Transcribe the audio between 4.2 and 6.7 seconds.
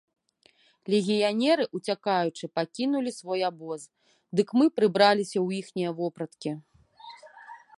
дык мы прыбраліся ў іхнія вопраткі.